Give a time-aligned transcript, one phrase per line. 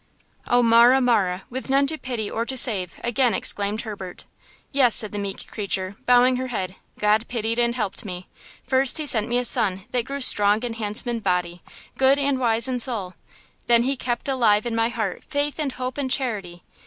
[0.47, 1.43] "Oh, Marah, Marah!
[1.51, 4.25] with none to pity or to save!" again exclaimed Herbert.
[4.71, 8.27] "Yes," said the meek creature, bowing her head; "God pitied and helped me!
[8.65, 11.61] First he sent me a son that grew strong and handsome in body,
[11.99, 13.13] good and wise in soul.
[13.67, 16.63] Then He kept alive in my heart faith and hope and charity.